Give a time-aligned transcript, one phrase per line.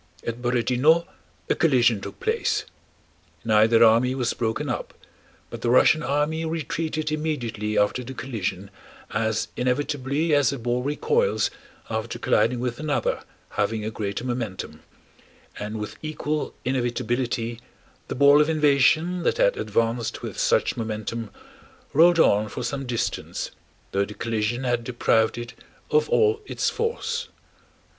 [0.25, 1.05] At Borodinó
[1.47, 2.65] a collision took place.
[3.45, 4.95] Neither army was broken up,
[5.51, 8.71] but the Russian army retreated immediately after the collision
[9.11, 11.51] as inevitably as a ball recoils
[11.87, 14.79] after colliding with another having a greater momentum,
[15.59, 17.59] and with equal inevitability
[18.07, 21.29] the ball of invasion that had advanced with such momentum
[21.93, 23.51] rolled on for some distance,
[23.91, 25.53] though the collision had deprived it
[25.91, 27.27] of all its force.